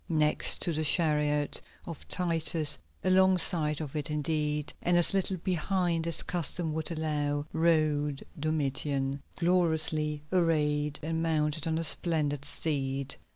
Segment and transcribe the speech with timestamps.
[0.09, 6.23] Next to the chariot of Titus, alongside of it indeed, and as little behind as
[6.23, 13.13] custom would allow, rode Domitian, gloriously arrayed and mounted on a splendid steed.